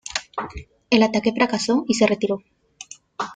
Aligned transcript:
El 0.89 1.03
ataque 1.03 1.31
fracasó 1.31 1.85
y 1.87 1.93
se 1.93 2.07
retiró. 2.07 2.39